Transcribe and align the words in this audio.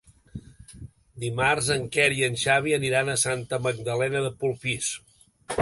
Dimarts 1.23 1.69
en 1.75 1.85
Quer 1.97 2.07
i 2.21 2.25
en 2.29 2.39
Xavi 2.45 2.75
aniran 2.79 3.13
a 3.13 3.21
Santa 3.27 3.63
Magdalena 3.67 4.27
de 4.29 4.37
Polpís. 4.43 4.93